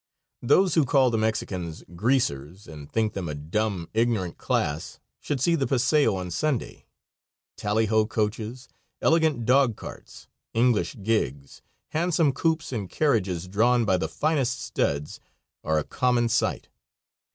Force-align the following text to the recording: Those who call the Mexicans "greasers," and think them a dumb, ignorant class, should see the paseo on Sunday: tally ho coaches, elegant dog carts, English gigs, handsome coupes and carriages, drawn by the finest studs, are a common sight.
Those 0.41 0.73
who 0.73 0.83
call 0.83 1.11
the 1.11 1.17
Mexicans 1.19 1.83
"greasers," 1.95 2.65
and 2.67 2.91
think 2.91 3.13
them 3.13 3.29
a 3.29 3.35
dumb, 3.35 3.87
ignorant 3.93 4.35
class, 4.39 4.97
should 5.19 5.39
see 5.39 5.53
the 5.53 5.67
paseo 5.67 6.15
on 6.15 6.31
Sunday: 6.31 6.87
tally 7.55 7.85
ho 7.85 8.07
coaches, 8.07 8.67
elegant 8.99 9.45
dog 9.45 9.75
carts, 9.75 10.27
English 10.55 10.95
gigs, 11.03 11.61
handsome 11.89 12.33
coupes 12.33 12.71
and 12.73 12.89
carriages, 12.89 13.47
drawn 13.47 13.85
by 13.85 13.95
the 13.97 14.09
finest 14.09 14.59
studs, 14.59 15.19
are 15.63 15.77
a 15.77 15.83
common 15.83 16.29
sight. 16.29 16.67